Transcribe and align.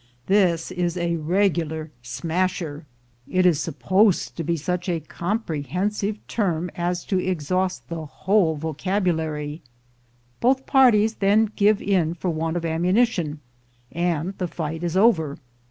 This 0.25 0.71
is 0.71 0.97
a 0.97 1.17
regular 1.17 1.91
smasher; 2.01 2.87
it 3.27 3.45
is 3.45 3.59
supposed 3.59 4.35
to 4.35 4.43
be 4.43 4.57
such 4.57 4.89
a 4.89 4.99
comprehensive 4.99 6.17
term 6.27 6.71
as 6.75 7.05
to 7.05 7.23
ex 7.23 7.49
haust 7.49 7.87
the 7.87 8.07
whole 8.07 8.55
vocabulary; 8.55 9.61
both 10.39 10.65
parties 10.65 11.13
then 11.17 11.51
give 11.55 11.83
in 11.83 12.15
for 12.15 12.31
want 12.31 12.57
of 12.57 12.65
ammunition, 12.65 13.41
and 13.91 14.35
the 14.39 14.47
fight 14.47 14.81
is 14.83 14.97
over. 14.97 15.37